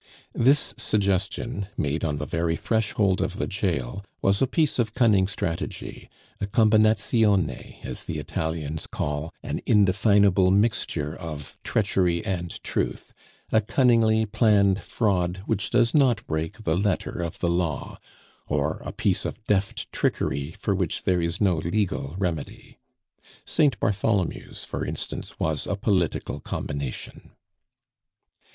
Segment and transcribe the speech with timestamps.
[0.33, 5.27] This suggestion, made on the very threshold of the jail, was a piece of cunning
[5.27, 13.13] strategy a combinazione, as the Italians call an indefinable mixture of treachery and truth,
[13.51, 17.99] a cunningly planned fraud which does not break the letter of the law,
[18.47, 22.79] or a piece of deft trickery for which there is no legal remedy.
[23.45, 23.79] St.
[23.79, 27.33] Bartholomew's for instance, was a political combination.